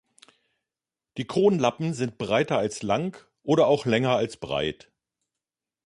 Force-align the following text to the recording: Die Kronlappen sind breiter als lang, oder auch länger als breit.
Die 1.17 1.27
Kronlappen 1.27 1.93
sind 1.93 2.17
breiter 2.17 2.57
als 2.57 2.81
lang, 2.81 3.23
oder 3.43 3.67
auch 3.67 3.85
länger 3.85 4.15
als 4.15 4.35
breit. 4.35 4.91